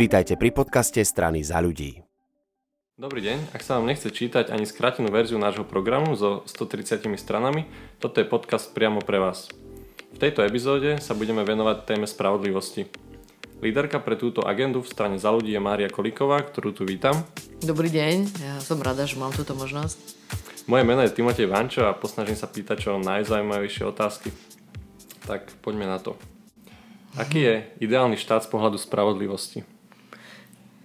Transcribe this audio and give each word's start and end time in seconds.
Vítajte 0.00 0.32
pri 0.40 0.48
podcaste 0.48 1.04
strany 1.04 1.44
za 1.44 1.60
ľudí. 1.60 2.00
Dobrý 2.96 3.20
deň, 3.20 3.52
ak 3.52 3.60
sa 3.60 3.76
vám 3.76 3.84
nechce 3.84 4.08
čítať 4.08 4.48
ani 4.48 4.64
skrátenú 4.64 5.12
verziu 5.12 5.36
nášho 5.36 5.68
programu 5.68 6.16
so 6.16 6.40
130 6.48 7.04
stranami, 7.20 7.68
toto 8.00 8.16
je 8.16 8.24
podcast 8.24 8.72
priamo 8.72 9.04
pre 9.04 9.20
vás. 9.20 9.52
V 10.08 10.16
tejto 10.16 10.40
epizóde 10.40 10.96
sa 11.04 11.12
budeme 11.12 11.44
venovať 11.44 11.84
téme 11.84 12.08
spravodlivosti. 12.08 12.88
Líderka 13.60 14.00
pre 14.00 14.16
túto 14.16 14.40
agendu 14.40 14.80
v 14.80 14.88
strane 14.88 15.20
za 15.20 15.36
ľudí 15.36 15.52
je 15.52 15.60
Mária 15.60 15.92
Kolíková, 15.92 16.48
ktorú 16.48 16.72
tu 16.72 16.88
vítam. 16.88 17.20
Dobrý 17.60 17.92
deň, 17.92 18.40
ja 18.40 18.56
som 18.64 18.80
rada, 18.80 19.04
že 19.04 19.20
mám 19.20 19.36
túto 19.36 19.52
možnosť. 19.52 20.00
Moje 20.64 20.88
meno 20.88 21.04
je 21.04 21.12
Timotej 21.12 21.44
Vančo 21.44 21.84
a 21.84 21.92
posnažím 21.92 22.40
sa 22.40 22.48
pýtať 22.48 22.88
čo 22.88 22.96
najzaujímavejšie 23.04 23.84
otázky. 23.84 24.32
Tak 25.28 25.60
poďme 25.60 25.84
na 25.84 26.00
to. 26.00 26.16
Aký 27.20 27.44
je 27.44 27.68
ideálny 27.84 28.16
štát 28.16 28.40
z 28.40 28.48
pohľadu 28.48 28.80
spravodlivosti? 28.80 29.60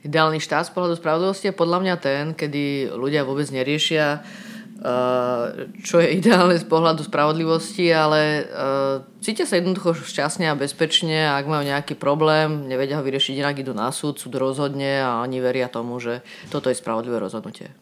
Ideálny 0.06 0.38
štát 0.38 0.70
z 0.70 0.74
pohľadu 0.78 1.02
spravodlivosti 1.02 1.50
je 1.50 1.58
podľa 1.58 1.80
mňa 1.82 1.96
ten, 1.98 2.24
kedy 2.38 2.94
ľudia 2.94 3.26
vôbec 3.26 3.50
neriešia, 3.50 4.22
uh, 4.22 5.66
čo 5.82 5.98
je 5.98 6.22
ideálne 6.22 6.62
z 6.62 6.66
pohľadu 6.70 7.02
spravodlivosti, 7.10 7.90
ale 7.90 8.46
uh, 8.46 9.02
cítia 9.26 9.50
sa 9.50 9.58
jednoducho 9.58 9.98
šťastne 9.98 10.46
a 10.46 10.54
bezpečne 10.54 11.26
ak 11.34 11.50
majú 11.50 11.66
nejaký 11.66 11.98
problém, 11.98 12.70
nevedia 12.70 13.02
ho 13.02 13.04
vyriešiť 13.04 13.42
inak, 13.42 13.66
idú 13.66 13.74
na 13.74 13.90
súd, 13.90 14.22
súd 14.22 14.38
rozhodne 14.38 15.02
a 15.02 15.26
oni 15.26 15.42
veria 15.42 15.74
tomu, 15.74 15.98
že 15.98 16.22
toto 16.54 16.70
je 16.70 16.78
spravodlivé 16.78 17.18
rozhodnutie. 17.18 17.74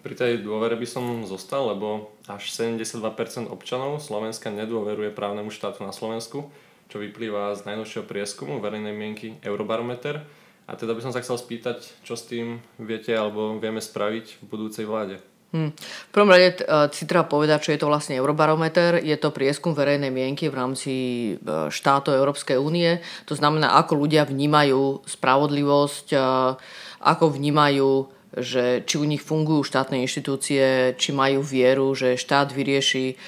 Pri 0.00 0.16
tej 0.16 0.40
dôvere 0.40 0.80
by 0.80 0.88
som 0.88 1.04
zostal, 1.28 1.76
lebo 1.76 2.16
až 2.24 2.48
72% 2.48 3.52
občanov 3.52 4.00
Slovenska 4.00 4.48
nedôveruje 4.48 5.12
právnemu 5.12 5.52
štátu 5.52 5.84
na 5.84 5.92
Slovensku, 5.92 6.48
čo 6.88 6.96
vyplýva 6.96 7.52
z 7.60 7.68
najnovšieho 7.68 8.08
prieskumu 8.08 8.64
verejnej 8.64 8.96
mienky 8.96 9.36
Eurobarometer, 9.44 10.24
a 10.70 10.78
teda 10.78 10.94
by 10.94 11.02
som 11.02 11.10
sa 11.10 11.18
chcel 11.18 11.34
spýtať, 11.34 12.06
čo 12.06 12.14
s 12.14 12.30
tým 12.30 12.62
viete 12.78 13.10
alebo 13.10 13.58
vieme 13.58 13.82
spraviť 13.82 14.38
v 14.38 14.44
budúcej 14.46 14.86
vláde. 14.86 15.18
Hmm. 15.50 15.74
V 15.74 16.10
prvom 16.14 16.30
rade 16.30 16.62
uh, 16.62 16.86
si 16.94 17.10
treba 17.10 17.26
povedať, 17.26 17.58
čo 17.66 17.72
je 17.74 17.82
to 17.82 17.90
vlastne 17.90 18.14
Eurobarometer. 18.14 19.02
Je 19.02 19.18
to 19.18 19.34
prieskum 19.34 19.74
verejnej 19.74 20.14
mienky 20.14 20.46
v 20.46 20.54
rámci 20.54 20.94
uh, 21.42 21.66
štátov 21.66 22.14
Európskej 22.14 22.54
únie. 22.54 23.02
To 23.26 23.34
znamená, 23.34 23.74
ako 23.74 23.98
ľudia 23.98 24.22
vnímajú 24.30 25.02
spravodlivosť, 25.10 26.06
uh, 26.14 26.54
ako 27.02 27.34
vnímajú, 27.34 28.06
že 28.38 28.86
či 28.86 28.94
u 28.94 29.02
nich 29.02 29.26
fungujú 29.26 29.66
štátne 29.66 29.98
inštitúcie, 30.06 30.94
či 30.94 31.10
majú 31.10 31.42
vieru, 31.42 31.90
že 31.98 32.14
štát 32.14 32.54
vyrieši 32.54 33.18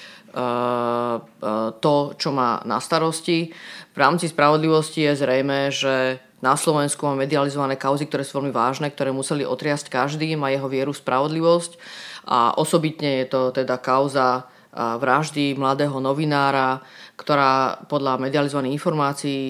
to, 1.83 1.95
čo 2.17 2.29
má 2.33 2.65
na 2.65 2.81
starosti. 2.81 3.53
V 3.93 3.97
rámci 4.01 4.33
spravodlivosti 4.33 5.05
je 5.05 5.13
zrejme, 5.13 5.69
že 5.69 6.25
na 6.43 6.59
Slovensku 6.59 7.07
máme 7.07 7.25
medializované 7.25 7.79
kauzy, 7.79 8.11
ktoré 8.11 8.27
sú 8.27 8.43
veľmi 8.43 8.51
vážne, 8.51 8.91
ktoré 8.91 9.15
museli 9.15 9.47
otriasť 9.47 9.87
každý, 9.87 10.35
má 10.35 10.51
jeho 10.51 10.67
vieru 10.67 10.91
spravodlivosť 10.91 11.79
a 12.27 12.59
osobitne 12.59 13.23
je 13.23 13.27
to 13.31 13.41
teda 13.55 13.79
kauza 13.79 14.51
vraždy 14.75 15.55
mladého 15.55 16.03
novinára, 16.03 16.83
ktorá 17.15 17.87
podľa 17.87 18.19
medializovaných 18.19 18.75
informácií 18.75 19.43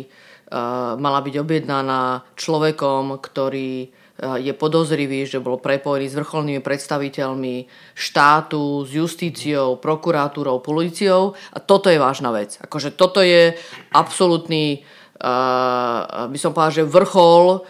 mala 1.01 1.21
byť 1.25 1.34
objednaná 1.41 2.29
človekom, 2.37 3.17
ktorý 3.23 3.89
je 4.23 4.53
podozrivý, 4.55 5.25
že 5.25 5.43
bol 5.43 5.59
prepojený 5.59 6.06
s 6.12 6.15
vrcholnými 6.15 6.61
predstaviteľmi 6.62 7.67
štátu, 7.97 8.84
s 8.87 8.91
justíciou, 8.95 9.81
prokuratúrou, 9.81 10.62
policiou. 10.62 11.34
A 11.51 11.59
toto 11.59 11.91
je 11.91 11.99
vážna 11.99 12.31
vec. 12.31 12.61
Akože 12.62 12.95
toto 12.95 13.19
je 13.25 13.56
absolútny 13.91 14.84
by 15.23 16.39
som 16.39 16.51
povedal, 16.51 16.83
že 16.83 16.91
vrchol 16.91 17.62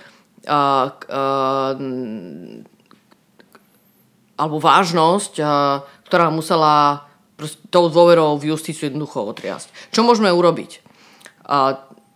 alebo 4.32 4.56
vážnosť, 4.58 5.32
ktorá 6.08 6.26
musela 6.32 7.06
tou 7.68 7.92
dôverou 7.92 8.40
v 8.40 8.56
justíciu 8.56 8.88
jednoducho 8.88 9.22
otriasť. 9.22 9.92
Čo 9.92 10.02
môžeme 10.02 10.32
urobiť? 10.32 10.80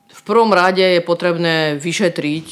V 0.06 0.22
prvom 0.24 0.50
rade 0.50 0.82
je 0.82 1.04
potrebné 1.04 1.76
vyšetriť, 1.76 2.48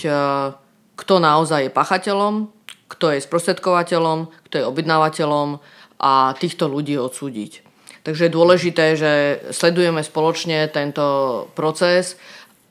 kto 0.95 1.15
naozaj 1.19 1.66
je 1.66 1.75
pachateľom, 1.75 2.53
kto 2.87 3.16
je 3.16 3.25
sprostredkovateľom, 3.25 4.31
kto 4.47 4.55
je 4.61 4.69
objednávateľom 4.69 5.59
a 5.99 6.37
týchto 6.39 6.71
ľudí 6.71 6.95
odsúdiť. 7.01 7.66
Takže 8.05 8.28
je 8.28 8.37
dôležité, 8.37 8.87
že 8.95 9.12
sledujeme 9.51 10.05
spoločne 10.05 10.69
tento 10.69 11.49
proces 11.56 12.21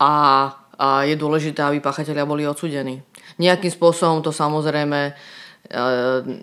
a, 0.04 0.10
a 0.76 0.88
je 1.08 1.16
dôležité, 1.16 1.64
aby 1.64 1.80
pachatelia 1.80 2.28
boli 2.28 2.44
odsudení. 2.44 3.00
Nejakým 3.40 3.72
spôsobom 3.72 4.20
to 4.20 4.36
samozrejme 4.36 5.00
e, 5.08 5.14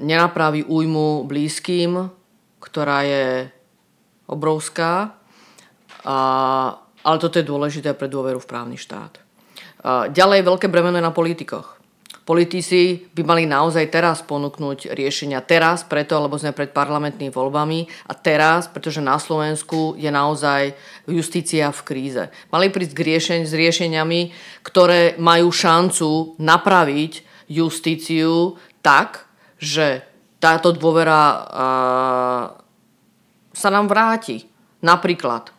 nenapraví 0.01 0.65
újmu 0.65 1.29
blízkym, 1.29 2.09
ktorá 2.61 3.05
je 3.05 3.53
obrovská, 4.33 5.13
a, 6.05 6.17
ale 7.01 7.17
toto 7.21 7.37
je 7.37 7.45
dôležité 7.45 7.93
pre 7.93 8.09
dôveru 8.09 8.41
v 8.41 8.49
právny 8.49 8.77
štát. 8.81 9.21
A, 9.85 10.09
ďalej 10.09 10.49
veľké 10.49 10.73
bremeno 10.73 10.97
je 10.97 11.05
na 11.05 11.13
politikoch. 11.13 11.80
Politici 12.31 13.11
by 13.11 13.27
mali 13.27 13.43
naozaj 13.43 13.91
teraz 13.91 14.23
ponúknuť 14.23 14.95
riešenia. 14.95 15.43
Teraz 15.43 15.83
preto, 15.83 16.15
lebo 16.23 16.39
sme 16.39 16.55
pred 16.55 16.71
parlamentnými 16.71 17.27
voľbami 17.27 18.07
a 18.07 18.15
teraz, 18.15 18.71
pretože 18.71 19.03
na 19.03 19.19
Slovensku 19.19 19.99
je 19.99 20.07
naozaj 20.15 20.79
justícia 21.11 21.75
v 21.75 21.81
kríze. 21.83 22.31
Mali 22.55 22.71
prísť 22.71 22.95
k 22.95 23.03
riešen- 23.03 23.51
s 23.51 23.51
riešeniami, 23.51 24.31
ktoré 24.63 25.19
majú 25.19 25.51
šancu 25.51 26.39
napraviť 26.39 27.27
justíciu 27.51 28.55
tak, 28.79 29.27
že 29.59 30.07
táto 30.39 30.71
dôvera 30.71 31.23
uh, 31.35 32.45
sa 33.51 33.69
nám 33.75 33.91
vráti. 33.91 34.47
Napríklad 34.87 35.51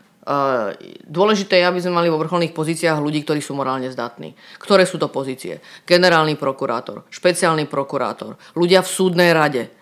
Dôležité 1.10 1.58
je, 1.58 1.66
aby 1.66 1.82
sme 1.82 1.98
mali 1.98 2.08
vo 2.14 2.22
vrcholných 2.22 2.54
pozíciách 2.54 3.02
ľudí, 3.02 3.26
ktorí 3.26 3.42
sú 3.42 3.58
morálne 3.58 3.90
zdatní. 3.90 4.38
Ktoré 4.62 4.86
sú 4.86 5.02
to 5.02 5.10
pozície? 5.10 5.58
Generálny 5.90 6.38
prokurátor, 6.38 7.10
špeciálny 7.10 7.66
prokurátor, 7.66 8.38
ľudia 8.54 8.86
v 8.86 8.90
súdnej 8.94 9.34
rade. 9.34 9.74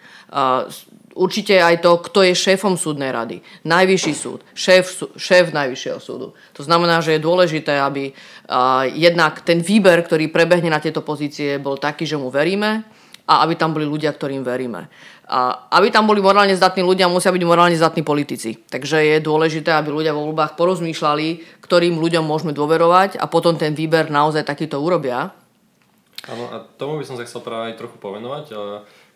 Určite 1.20 1.60
aj 1.60 1.84
to, 1.84 2.00
kto 2.00 2.24
je 2.24 2.32
šéfom 2.32 2.80
súdnej 2.80 3.12
rady. 3.12 3.44
Najvyšší 3.68 4.14
súd, 4.16 4.40
šéf, 4.56 5.12
šéf 5.20 5.52
Najvyššieho 5.52 6.00
súdu. 6.00 6.32
To 6.56 6.62
znamená, 6.64 7.04
že 7.04 7.20
je 7.20 7.26
dôležité, 7.28 7.76
aby 7.76 8.16
jednak 8.96 9.44
ten 9.44 9.60
výber, 9.60 10.00
ktorý 10.08 10.32
prebehne 10.32 10.72
na 10.72 10.80
tieto 10.80 11.04
pozície, 11.04 11.60
bol 11.60 11.76
taký, 11.76 12.08
že 12.08 12.16
mu 12.16 12.32
veríme 12.32 12.88
a 13.30 13.46
aby 13.46 13.54
tam 13.54 13.78
boli 13.78 13.86
ľudia, 13.86 14.10
ktorým 14.10 14.42
veríme. 14.42 14.90
A 15.30 15.70
aby 15.78 15.94
tam 15.94 16.10
boli 16.10 16.18
morálne 16.18 16.58
zdatní 16.58 16.82
ľudia, 16.82 17.06
musia 17.06 17.30
byť 17.30 17.44
morálne 17.46 17.78
zdatní 17.78 18.02
politici. 18.02 18.58
Takže 18.58 18.98
je 19.06 19.22
dôležité, 19.22 19.70
aby 19.78 19.94
ľudia 19.94 20.18
vo 20.18 20.26
voľbách 20.26 20.58
porozmýšľali, 20.58 21.62
ktorým 21.62 22.02
ľuďom 22.02 22.26
môžeme 22.26 22.58
dôverovať 22.58 23.22
a 23.22 23.30
potom 23.30 23.54
ten 23.54 23.78
výber 23.78 24.10
naozaj 24.10 24.42
takýto 24.42 24.82
urobia. 24.82 25.30
Áno, 26.26 26.50
a 26.50 26.66
tomu 26.82 26.98
by 26.98 27.06
som 27.06 27.22
sa 27.22 27.30
chcel 27.30 27.46
práve 27.46 27.70
aj 27.70 27.78
trochu 27.78 28.02
povenovať. 28.02 28.58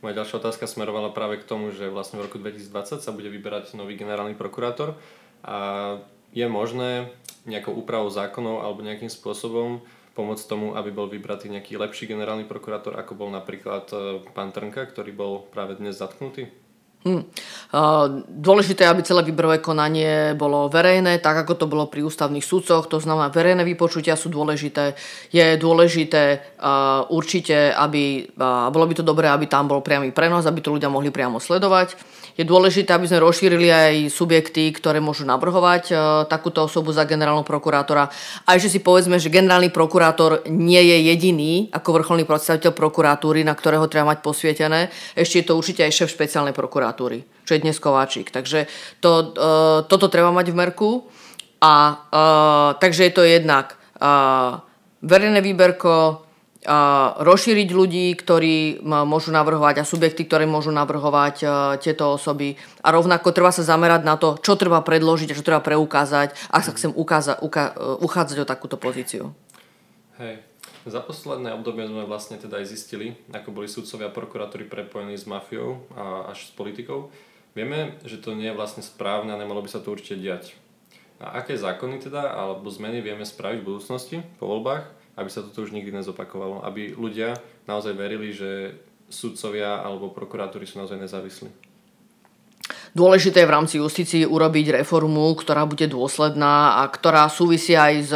Moja 0.05 0.13
ďalšia 0.13 0.39
otázka 0.45 0.69
smerovala 0.69 1.09
práve 1.09 1.41
k 1.41 1.47
tomu, 1.49 1.73
že 1.73 1.89
vlastne 1.89 2.21
v 2.21 2.29
roku 2.29 2.37
2020 2.37 3.01
sa 3.01 3.11
bude 3.15 3.33
vyberať 3.33 3.73
nový 3.73 3.97
generálny 3.97 4.37
prokurátor 4.37 4.93
a 5.41 5.97
je 6.35 6.45
možné 6.45 7.09
nejakou 7.49 7.75
úpravou 7.75 8.11
zákonov 8.13 8.61
alebo 8.61 8.85
nejakým 8.85 9.09
spôsobom 9.11 9.81
pomôcť 10.13 10.45
tomu, 10.45 10.77
aby 10.77 10.93
bol 10.93 11.09
vybratý 11.09 11.49
nejaký 11.49 11.77
lepší 11.81 12.05
generálny 12.05 12.45
prokurátor, 12.45 12.95
ako 12.97 13.17
bol 13.17 13.29
napríklad 13.33 13.89
e, 13.89 14.21
pán 14.33 14.53
Trnka, 14.53 14.85
ktorý 14.85 15.11
bol 15.13 15.33
práve 15.49 15.77
dnes 15.77 15.97
zatknutý? 15.97 16.62
Hmm. 17.03 17.27
Dôležité, 18.31 18.87
aby 18.87 19.03
celé 19.03 19.27
výberové 19.27 19.59
konanie 19.59 20.31
bolo 20.39 20.71
verejné, 20.71 21.19
tak 21.19 21.43
ako 21.43 21.59
to 21.59 21.65
bolo 21.67 21.91
pri 21.91 21.99
ústavných 21.99 22.43
súdcoch, 22.43 22.87
to 22.87 23.03
znamená 23.03 23.27
verejné 23.27 23.67
vypočutia 23.67 24.15
sú 24.15 24.31
dôležité. 24.31 24.95
Je 25.27 25.59
dôležité 25.59 26.55
určite, 27.11 27.75
aby, 27.75 28.31
bolo 28.71 28.85
by 28.87 28.93
to 28.95 29.03
dobré, 29.03 29.27
aby 29.27 29.51
tam 29.51 29.67
bol 29.67 29.83
priamy 29.83 30.15
prenos, 30.15 30.47
aby 30.47 30.63
to 30.63 30.71
ľudia 30.71 30.87
mohli 30.87 31.11
priamo 31.11 31.43
sledovať 31.43 31.99
je 32.33 32.43
dôležité, 32.43 32.93
aby 32.93 33.05
sme 33.05 33.21
rozšírili 33.21 33.67
aj 33.69 33.93
subjekty, 34.09 34.73
ktoré 34.73 34.97
môžu 34.97 35.21
navrhovať 35.21 35.83
e, 35.89 35.95
takúto 36.25 36.65
osobu 36.65 36.89
za 36.89 37.05
generálneho 37.05 37.45
prokurátora. 37.45 38.09
A 38.49 38.57
že 38.57 38.73
si 38.73 38.81
povedzme, 38.81 39.21
že 39.21 39.29
generálny 39.29 39.69
prokurátor 39.69 40.41
nie 40.49 40.81
je 40.81 40.97
jediný 41.13 41.69
ako 41.69 42.01
vrcholný 42.01 42.25
predstaviteľ 42.25 42.73
prokuratúry, 42.73 43.45
na 43.45 43.53
ktorého 43.53 43.85
treba 43.85 44.17
mať 44.17 44.25
posvietené. 44.25 44.89
Ešte 45.13 45.45
je 45.45 45.45
to 45.45 45.53
určite 45.53 45.85
aj 45.85 45.93
šéf 45.93 46.09
špeciálnej 46.09 46.57
prokuratúry, 46.57 46.92
čo 47.43 47.51
je 47.53 47.63
dnes 47.63 47.75
Kováčik. 47.75 48.29
Takže 48.29 48.69
to, 49.01 49.11
e, 49.11 49.25
toto 49.89 50.07
treba 50.07 50.29
mať 50.29 50.53
v 50.53 50.59
merku. 50.59 50.91
A 51.63 51.73
e, 51.89 51.93
takže 52.77 53.09
je 53.09 53.13
to 53.13 53.23
jednak 53.25 53.75
e, 53.97 54.03
verejné 55.03 55.41
výberko, 55.41 56.23
rozšíriť 57.19 57.69
ľudí, 57.75 58.15
ktorí 58.15 58.79
môžu 58.87 59.35
navrhovať 59.35 59.83
a 59.83 59.87
subjekty, 59.87 60.23
ktoré 60.23 60.47
môžu 60.47 60.71
navrhovať 60.71 61.35
e, 61.43 61.45
tieto 61.83 62.15
osoby. 62.15 62.55
A 62.83 62.95
rovnako 62.95 63.35
treba 63.35 63.51
sa 63.51 63.67
zamerať 63.67 64.01
na 64.07 64.15
to, 64.15 64.39
čo 64.39 64.55
treba 64.55 64.79
predložiť 64.79 65.35
a 65.35 65.37
čo 65.37 65.43
treba 65.43 65.59
preukázať, 65.59 66.31
ak 66.31 66.63
sa 66.63 66.71
chcem 66.71 66.91
ukáza, 66.95 67.35
uka, 67.43 67.75
e, 67.75 67.99
uchádzať 67.99 68.37
o 68.39 68.47
takúto 68.47 68.79
pozíciu. 68.79 69.35
Hej. 70.23 70.52
Za 70.83 70.99
posledné 70.99 71.55
obdobie 71.55 71.87
sme 71.87 72.03
vlastne 72.03 72.35
teda 72.35 72.59
aj 72.59 72.67
zistili, 72.67 73.15
ako 73.31 73.55
boli 73.55 73.71
sudcovia 73.71 74.11
a 74.11 74.15
prokurátori 74.15 74.67
prepojení 74.67 75.15
s 75.15 75.23
mafiou 75.23 75.79
a 75.95 76.35
až 76.35 76.47
s 76.47 76.51
politikou. 76.51 77.07
Vieme, 77.55 77.95
že 78.03 78.19
to 78.19 78.35
nie 78.35 78.51
je 78.51 78.57
vlastne 78.57 78.83
správne 78.83 79.31
a 79.31 79.39
nemalo 79.39 79.63
by 79.63 79.69
sa 79.71 79.79
to 79.79 79.95
určite 79.95 80.19
diať. 80.19 80.59
A 81.23 81.39
aké 81.39 81.55
zákony 81.55 82.03
teda 82.03 82.35
alebo 82.35 82.67
zmeny 82.67 82.99
vieme 82.99 83.23
spraviť 83.23 83.63
v 83.63 83.67
budúcnosti 83.71 84.17
po 84.41 84.51
voľbách, 84.51 84.83
aby 85.15 85.29
sa 85.31 85.45
toto 85.45 85.63
už 85.63 85.71
nikdy 85.71 85.93
nezopakovalo, 85.93 86.67
aby 86.67 86.91
ľudia 86.97 87.39
naozaj 87.63 87.95
verili, 87.95 88.35
že 88.35 88.75
sudcovia 89.07 89.79
alebo 89.79 90.11
prokurátori 90.11 90.67
sú 90.67 90.83
naozaj 90.83 90.99
nezávislí? 90.99 91.47
Dôležité 92.93 93.41
je 93.41 93.49
v 93.49 93.55
rámci 93.55 93.75
justícii 93.81 94.27
urobiť 94.27 94.83
reformu, 94.83 95.33
ktorá 95.33 95.65
bude 95.65 95.89
dôsledná 95.89 96.83
a 96.83 96.91
ktorá 96.91 97.25
súvisí 97.25 97.73
aj 97.73 97.93
s 98.05 98.13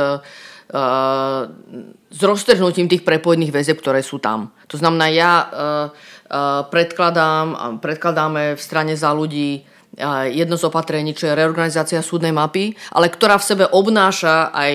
s 2.08 2.20
roztrhnutím 2.20 2.92
tých 2.92 3.08
prepojených 3.08 3.56
väzeb, 3.56 3.80
ktoré 3.80 4.04
sú 4.04 4.20
tam. 4.20 4.52
To 4.68 4.76
znamená, 4.76 5.08
ja 5.08 5.34
uh, 5.40 5.48
uh, 5.48 6.68
predkladám, 6.68 7.80
predkladáme 7.80 8.60
v 8.60 8.62
strane 8.62 9.00
za 9.00 9.16
ľudí 9.16 9.64
jedno 10.30 10.62
z 10.62 10.68
opatrení, 10.70 11.18
čo 11.18 11.26
je 11.26 11.34
reorganizácia 11.34 12.06
súdnej 12.06 12.30
mapy, 12.30 12.78
ale 12.94 13.10
ktorá 13.10 13.42
v 13.42 13.48
sebe 13.50 13.66
obnáša 13.66 14.54
aj 14.54 14.74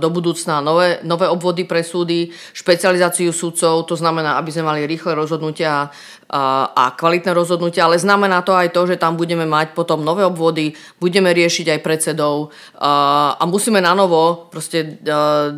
do 0.00 0.08
budúcna 0.08 0.64
nové, 0.64 0.96
nové 1.04 1.28
obvody 1.28 1.68
pre 1.68 1.84
súdy, 1.84 2.32
špecializáciu 2.56 3.36
súdcov, 3.36 3.84
to 3.84 4.00
znamená, 4.00 4.40
aby 4.40 4.48
sme 4.48 4.64
mali 4.64 4.88
rýchle 4.88 5.12
rozhodnutia 5.12 5.92
a, 6.32 6.84
kvalitné 6.96 7.36
rozhodnutia, 7.36 7.84
ale 7.84 8.00
znamená 8.00 8.40
to 8.40 8.56
aj 8.56 8.72
to, 8.72 8.88
že 8.88 8.96
tam 8.96 9.20
budeme 9.20 9.44
mať 9.44 9.76
potom 9.76 10.00
nové 10.00 10.24
obvody, 10.24 10.72
budeme 10.96 11.28
riešiť 11.28 11.76
aj 11.76 11.84
predsedov 11.84 12.48
a, 12.80 13.44
musíme 13.44 13.84
na 13.84 13.92
novo 13.92 14.48
proste 14.48 14.96
a, 15.04 15.52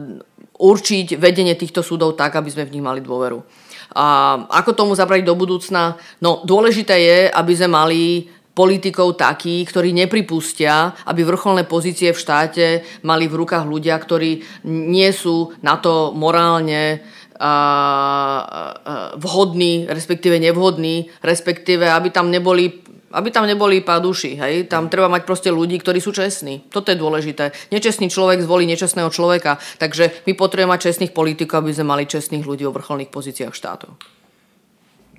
určiť 0.58 1.22
vedenie 1.22 1.54
týchto 1.54 1.86
súdov 1.86 2.18
tak, 2.18 2.34
aby 2.34 2.50
sme 2.50 2.66
v 2.66 2.78
nich 2.78 2.84
mali 2.84 2.98
dôveru. 2.98 3.38
A 3.94 4.06
ako 4.50 4.74
tomu 4.74 4.92
zabrať 4.98 5.22
do 5.22 5.38
budúcna? 5.38 5.94
No, 6.18 6.42
dôležité 6.42 6.98
je, 6.98 7.18
aby 7.30 7.52
sme 7.54 7.70
mali 7.70 8.02
politikov 8.54 9.18
takých, 9.18 9.66
ktorí 9.68 9.90
nepripustia, 9.90 10.94
aby 11.10 11.26
vrcholné 11.26 11.66
pozície 11.66 12.14
v 12.14 12.22
štáte 12.22 12.66
mali 13.02 13.26
v 13.26 13.42
rukách 13.42 13.66
ľudia, 13.66 13.98
ktorí 13.98 14.62
nie 14.70 15.10
sú 15.10 15.50
na 15.60 15.76
to 15.82 16.14
morálne 16.14 17.02
vhodní, 19.18 19.90
respektíve 19.90 20.38
nevhodní, 20.38 21.10
respektíve 21.20 21.90
aby 21.90 22.08
tam 22.14 22.30
neboli 22.30 22.86
aby 23.14 23.30
tam 23.30 23.46
neboli 23.46 23.78
paduši, 23.78 24.34
hej? 24.42 24.66
Tam 24.66 24.90
treba 24.90 25.06
mať 25.06 25.22
proste 25.22 25.46
ľudí, 25.46 25.78
ktorí 25.78 26.02
sú 26.02 26.10
čestní. 26.10 26.66
Toto 26.66 26.90
je 26.90 26.98
dôležité. 26.98 27.54
Nečestný 27.70 28.10
človek 28.10 28.42
zvolí 28.42 28.66
nečestného 28.66 29.06
človeka, 29.06 29.62
takže 29.78 30.26
my 30.26 30.34
potrebujeme 30.34 30.74
mať 30.74 30.90
čestných 30.90 31.14
politikov, 31.14 31.62
aby 31.62 31.70
sme 31.78 31.94
mali 31.94 32.10
čestných 32.10 32.42
ľudí 32.42 32.66
vo 32.66 32.74
vrcholných 32.74 33.14
pozíciách 33.14 33.54
štátu. 33.54 33.86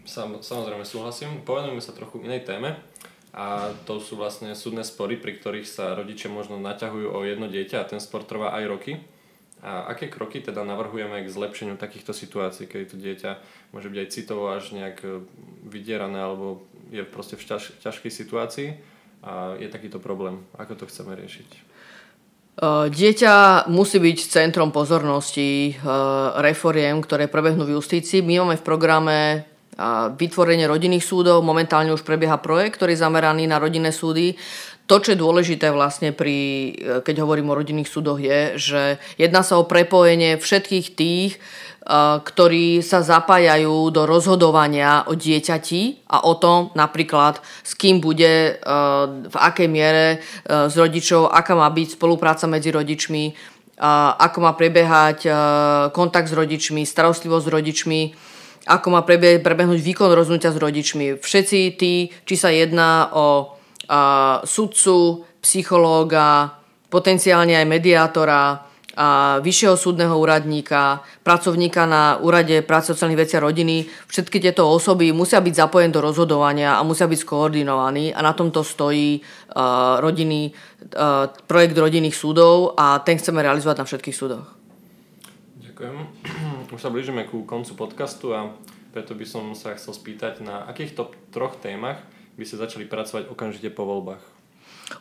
Sam, 0.04 0.44
samozrejme 0.44 0.84
súhlasím. 0.84 1.40
Povedujeme 1.48 1.80
sa 1.80 1.96
trochu 1.96 2.20
inej 2.20 2.44
téme 2.44 2.84
a 3.36 3.76
to 3.84 4.00
sú 4.00 4.16
vlastne 4.16 4.56
súdne 4.56 4.88
spory, 4.88 5.20
pri 5.20 5.36
ktorých 5.36 5.68
sa 5.68 5.92
rodičia 5.92 6.32
možno 6.32 6.56
naťahujú 6.56 7.12
o 7.12 7.20
jedno 7.28 7.52
dieťa 7.52 7.84
a 7.84 7.90
ten 7.92 8.00
spor 8.00 8.24
trvá 8.24 8.56
aj 8.56 8.64
roky. 8.64 8.94
A 9.60 9.92
aké 9.92 10.08
kroky 10.08 10.40
teda 10.40 10.64
navrhujeme 10.64 11.20
k 11.20 11.28
zlepšeniu 11.28 11.76
takýchto 11.76 12.16
situácií, 12.16 12.64
keď 12.64 12.96
to 12.96 12.96
dieťa 12.96 13.32
môže 13.76 13.92
byť 13.92 14.00
aj 14.00 14.10
citovo 14.14 14.56
až 14.56 14.72
nejak 14.72 14.98
e, 15.04 15.26
vydierané 15.68 16.22
alebo 16.22 16.64
je 16.96 17.04
proste 17.04 17.36
v 17.36 17.44
ťaž, 17.44 17.76
ťažkej 17.84 18.12
situácii 18.14 18.70
a 19.26 19.60
je 19.60 19.68
takýto 19.68 20.00
problém. 20.00 20.40
Ako 20.56 20.80
to 20.80 20.88
chceme 20.88 21.18
riešiť? 21.18 21.50
E, 21.52 21.60
dieťa 22.88 23.68
musí 23.68 24.00
byť 24.00 24.20
centrom 24.32 24.72
pozornosti 24.72 25.74
e, 25.74 25.84
reforiem, 26.40 27.04
ktoré 27.04 27.28
prebehnú 27.28 27.68
v 27.68 27.82
justícii. 27.82 28.24
My 28.24 28.46
máme 28.46 28.56
v 28.56 28.64
programe 28.64 29.18
vytvorenie 30.16 30.68
rodinných 30.68 31.04
súdov. 31.04 31.44
Momentálne 31.44 31.92
už 31.92 32.08
prebieha 32.08 32.40
projekt, 32.40 32.80
ktorý 32.80 32.96
je 32.96 33.04
zameraný 33.04 33.44
na 33.48 33.60
rodinné 33.60 33.92
súdy. 33.92 34.40
To, 34.86 35.02
čo 35.02 35.18
je 35.18 35.20
dôležité 35.20 35.74
vlastne 35.74 36.14
pri, 36.14 36.72
keď 37.02 37.26
hovorím 37.26 37.50
o 37.50 37.58
rodinných 37.58 37.90
súdoch, 37.90 38.22
je, 38.22 38.56
že 38.56 38.82
jedná 39.18 39.42
sa 39.42 39.58
o 39.58 39.66
prepojenie 39.66 40.38
všetkých 40.38 40.88
tých, 40.94 41.42
ktorí 42.22 42.82
sa 42.82 43.06
zapájajú 43.06 43.94
do 43.94 44.10
rozhodovania 44.10 45.06
o 45.06 45.14
dieťati 45.14 46.10
a 46.10 46.26
o 46.26 46.34
tom 46.38 46.74
napríklad, 46.74 47.42
s 47.62 47.78
kým 47.78 48.02
bude, 48.02 48.58
v 49.26 49.36
akej 49.38 49.70
miere 49.70 50.22
s 50.46 50.74
rodičov, 50.74 51.30
aká 51.30 51.58
má 51.58 51.70
byť 51.70 51.98
spolupráca 51.98 52.46
medzi 52.50 52.74
rodičmi, 52.74 53.38
ako 54.22 54.38
má 54.42 54.58
prebiehať 54.58 55.30
kontakt 55.94 56.30
s 56.30 56.38
rodičmi, 56.38 56.86
starostlivosť 56.86 57.46
s 57.46 57.54
rodičmi 57.54 58.02
ako 58.66 58.88
má 58.90 59.02
prebehnúť 59.06 59.80
výkon 59.80 60.10
rozhodnutia 60.12 60.50
s 60.50 60.62
rodičmi. 60.62 61.22
Všetci 61.22 61.60
tí, 61.78 62.10
či 62.26 62.36
sa 62.36 62.50
jedná 62.50 63.14
o 63.14 63.56
a, 63.86 64.42
sudcu, 64.42 65.24
psychológa, 65.42 66.58
potenciálne 66.90 67.54
aj 67.54 67.66
mediátora, 67.70 68.66
a 68.96 69.40
vyššieho 69.44 69.76
súdneho 69.76 70.16
úradníka, 70.16 71.04
pracovníka 71.20 71.84
na 71.84 72.16
úrade 72.24 72.64
práce 72.64 72.96
sociálnych 72.96 73.28
vecí 73.28 73.36
a 73.36 73.44
rodiny. 73.44 73.92
Všetky 74.08 74.40
tieto 74.40 74.72
osoby 74.72 75.12
musia 75.12 75.44
byť 75.44 75.68
zapojené 75.68 75.92
do 75.92 76.00
rozhodovania 76.00 76.80
a 76.80 76.88
musia 76.88 77.04
byť 77.04 77.20
skoordinovaní 77.20 78.16
a 78.16 78.24
na 78.24 78.32
tomto 78.32 78.64
stojí 78.64 79.20
uh, 79.20 80.00
rodiny, 80.00 80.56
uh, 80.96 81.28
projekt 81.44 81.76
rodinných 81.76 82.16
súdov 82.16 82.72
a 82.80 83.04
ten 83.04 83.20
chceme 83.20 83.44
realizovať 83.44 83.84
na 83.84 83.86
všetkých 83.86 84.16
súdoch. 84.16 84.48
Ďakujem. 85.60 85.96
Už 86.74 86.82
sa 86.82 86.90
blížime 86.90 87.30
ku 87.30 87.46
koncu 87.46 87.78
podcastu 87.78 88.34
a 88.34 88.50
preto 88.90 89.14
by 89.14 89.22
som 89.22 89.54
sa 89.54 89.78
chcel 89.78 89.94
spýtať, 89.94 90.42
na 90.42 90.66
akých 90.66 90.98
top 90.98 91.14
troch 91.30 91.62
témach 91.62 92.02
by 92.42 92.42
ste 92.42 92.58
začali 92.58 92.90
pracovať 92.90 93.30
okamžite 93.30 93.70
po 93.70 93.86
voľbách? 93.86 94.24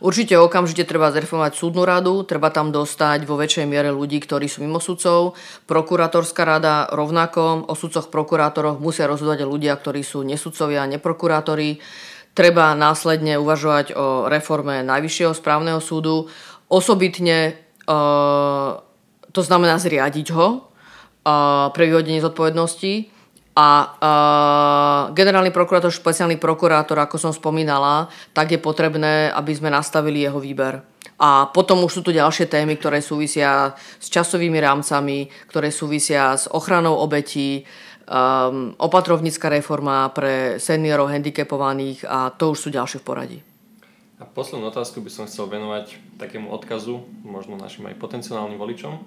Určite 0.04 0.36
okamžite 0.36 0.84
treba 0.84 1.08
zreformovať 1.08 1.56
súdnu 1.56 1.88
radu, 1.88 2.20
treba 2.28 2.52
tam 2.52 2.68
dostať 2.68 3.24
vo 3.24 3.40
väčšej 3.40 3.64
miere 3.64 3.96
ľudí, 3.96 4.20
ktorí 4.20 4.44
sú 4.44 4.60
mimo 4.60 4.76
sudcov. 4.76 5.40
Prokurátorská 5.64 6.44
rada 6.44 6.84
rovnako, 6.92 7.64
o 7.64 7.74
sudcoch 7.76 8.12
prokurátoroch 8.12 8.76
musia 8.76 9.08
rozhodovať 9.08 9.48
ľudia, 9.48 9.72
ktorí 9.76 10.04
sú 10.04 10.20
nesudcovia 10.20 10.84
neprokurátori. 10.84 11.80
Treba 12.36 12.76
následne 12.76 13.40
uvažovať 13.40 13.96
o 13.96 14.28
reforme 14.28 14.84
Najvyššieho 14.84 15.32
správneho 15.32 15.80
súdu. 15.80 16.28
Osobitne, 16.68 17.56
e, 17.88 17.92
to 19.32 19.40
znamená 19.40 19.80
zriadiť 19.80 20.28
ho, 20.32 20.73
pre 21.72 21.84
vyhodenie 21.88 22.20
zodpovednosti. 22.20 23.10
A 23.54 23.68
uh, 23.86 25.14
generálny 25.14 25.54
prokurátor, 25.54 25.94
špeciálny 25.94 26.42
prokurátor, 26.42 26.98
ako 26.98 27.22
som 27.22 27.30
spomínala, 27.30 28.10
tak 28.34 28.50
je 28.50 28.58
potrebné, 28.58 29.30
aby 29.30 29.54
sme 29.54 29.70
nastavili 29.70 30.26
jeho 30.26 30.42
výber. 30.42 30.82
A 31.22 31.46
potom 31.54 31.86
už 31.86 31.94
sú 31.94 32.00
tu 32.02 32.10
ďalšie 32.10 32.50
témy, 32.50 32.74
ktoré 32.74 32.98
súvisia 32.98 33.78
s 33.78 34.10
časovými 34.10 34.58
rámcami, 34.58 35.30
ktoré 35.46 35.70
súvisia 35.70 36.34
s 36.34 36.50
ochranou 36.50 36.98
obetí, 36.98 37.62
um, 38.10 38.74
opatrovnícka 38.74 39.46
reforma 39.46 40.10
pre 40.10 40.58
seniorov, 40.58 41.14
handicapovaných 41.14 42.02
a 42.10 42.34
to 42.34 42.58
už 42.58 42.58
sú 42.58 42.68
ďalšie 42.74 42.98
v 42.98 43.06
poradí. 43.06 43.38
A 44.18 44.26
poslednú 44.26 44.66
otázku 44.66 44.98
by 44.98 45.10
som 45.14 45.30
chcel 45.30 45.46
venovať 45.46 46.18
takému 46.18 46.50
odkazu, 46.50 47.06
možno 47.22 47.54
našim 47.54 47.86
aj 47.86 48.02
potenciálnym 48.02 48.58
voličom 48.58 48.98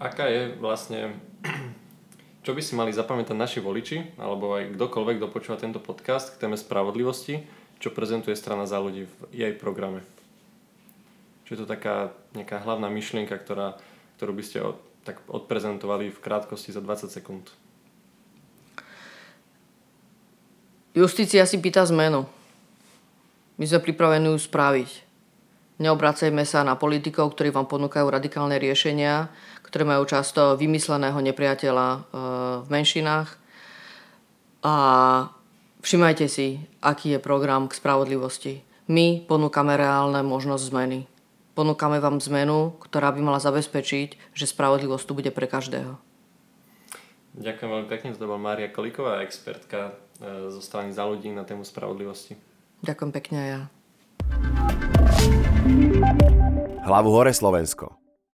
aká 0.00 0.26
je 0.32 0.56
vlastne, 0.56 1.20
čo 2.44 2.56
by 2.56 2.60
si 2.64 2.72
mali 2.72 2.90
zapamätať 2.90 3.36
naši 3.36 3.60
voliči, 3.60 4.16
alebo 4.16 4.56
aj 4.56 4.74
kdokoľvek, 4.74 5.16
kto 5.20 5.28
počúva 5.28 5.60
tento 5.60 5.78
podcast 5.78 6.34
k 6.34 6.40
téme 6.40 6.56
spravodlivosti, 6.56 7.44
čo 7.76 7.92
prezentuje 7.92 8.32
strana 8.34 8.64
za 8.64 8.80
ľudí 8.80 9.04
v 9.04 9.16
jej 9.36 9.52
programe. 9.52 10.00
Čo 11.44 11.54
je 11.54 11.58
to 11.64 11.66
taká 11.68 12.16
nejaká 12.32 12.64
hlavná 12.64 12.88
myšlienka, 12.88 13.36
ktorá, 13.36 13.76
ktorú 14.16 14.32
by 14.32 14.44
ste 14.44 14.58
od, 14.64 14.80
tak 15.04 15.20
odprezentovali 15.28 16.08
v 16.08 16.22
krátkosti 16.22 16.72
za 16.72 16.80
20 16.80 17.12
sekúnd. 17.12 17.52
Justícia 20.90 21.46
si 21.46 21.56
pýta 21.62 21.86
zmenu. 21.86 22.26
My 23.60 23.64
sme 23.68 23.78
pripravení 23.78 24.32
ju 24.32 24.38
spraviť. 24.40 25.09
Neobracejme 25.80 26.44
sa 26.44 26.60
na 26.60 26.76
politikov, 26.76 27.32
ktorí 27.32 27.48
vám 27.56 27.64
ponúkajú 27.64 28.04
radikálne 28.04 28.60
riešenia, 28.60 29.32
ktoré 29.64 29.88
majú 29.88 30.04
často 30.04 30.60
vymysleného 30.60 31.16
nepriateľa 31.16 31.88
e, 31.88 31.98
v 32.60 32.68
menšinách. 32.68 33.28
A 34.60 34.74
všimajte 35.80 36.28
si, 36.28 36.60
aký 36.84 37.16
je 37.16 37.20
program 37.24 37.64
k 37.64 37.80
spravodlivosti. 37.80 38.60
My 38.92 39.24
ponúkame 39.24 39.80
reálne 39.80 40.20
možnosť 40.20 40.68
zmeny. 40.68 41.08
Ponúkame 41.56 41.96
vám 41.96 42.20
zmenu, 42.28 42.76
ktorá 42.84 43.08
by 43.16 43.20
mala 43.24 43.40
zabezpečiť, 43.40 44.36
že 44.36 44.44
spravodlivosť 44.52 45.04
tu 45.08 45.12
bude 45.16 45.32
pre 45.32 45.48
každého. 45.48 45.96
Ďakujem 47.40 47.70
veľmi 47.72 47.88
pekne, 47.88 48.12
to 48.12 48.28
bola 48.28 48.36
Mária 48.36 48.68
Kolíková, 48.68 49.24
expertka 49.24 49.96
e, 50.20 50.52
zo 50.52 50.60
strany 50.60 50.92
za 50.92 51.08
ľudí 51.08 51.32
na 51.32 51.48
tému 51.48 51.64
spravodlivosti. 51.64 52.36
Ďakujem 52.84 53.10
pekne 53.16 53.36
aj 53.40 53.48
ja. 53.48 54.99
Hlavu 56.84 57.10
hore 57.10 57.32
Slovensko. 57.34 57.99